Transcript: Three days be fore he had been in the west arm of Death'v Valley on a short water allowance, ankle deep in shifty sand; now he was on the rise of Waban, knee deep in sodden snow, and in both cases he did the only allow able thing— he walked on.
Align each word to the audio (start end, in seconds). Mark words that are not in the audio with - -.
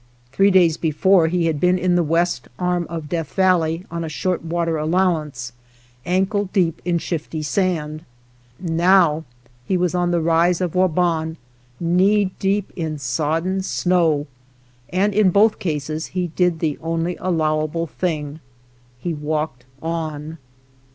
Three 0.31 0.49
days 0.49 0.77
be 0.77 0.89
fore 0.89 1.27
he 1.27 1.45
had 1.45 1.59
been 1.59 1.77
in 1.77 1.93
the 1.93 2.01
west 2.01 2.47
arm 2.57 2.87
of 2.89 3.07
Death'v 3.07 3.35
Valley 3.35 3.85
on 3.91 4.03
a 4.03 4.09
short 4.09 4.43
water 4.43 4.75
allowance, 4.77 5.51
ankle 6.07 6.49
deep 6.51 6.81
in 6.83 6.97
shifty 6.97 7.43
sand; 7.43 8.03
now 8.59 9.25
he 9.67 9.77
was 9.77 9.93
on 9.93 10.09
the 10.09 10.19
rise 10.19 10.59
of 10.59 10.73
Waban, 10.73 11.35
knee 11.79 12.31
deep 12.39 12.73
in 12.75 12.97
sodden 12.97 13.61
snow, 13.61 14.25
and 14.89 15.13
in 15.13 15.29
both 15.29 15.59
cases 15.59 16.07
he 16.07 16.29
did 16.29 16.61
the 16.61 16.79
only 16.81 17.15
allow 17.19 17.63
able 17.63 17.85
thing— 17.85 18.39
he 19.03 19.13
walked 19.13 19.65
on. 19.83 20.39